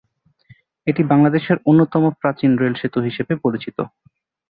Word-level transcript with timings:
এটি 0.87 1.01
বাংলাদেশের 1.11 1.57
অন্যতম 1.65 2.03
প্রাচীন 2.21 2.51
রেলসেতু 2.57 2.99
হিসেবে 3.07 3.33
পরিচিত। 3.43 3.77